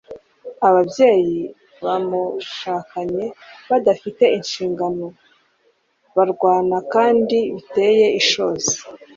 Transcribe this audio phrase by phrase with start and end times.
[0.67, 1.39] ababyeyi
[2.09, 3.25] mubashakanye
[3.69, 5.05] badafite inshingano,
[6.15, 8.75] barwana kandi biteye ishozi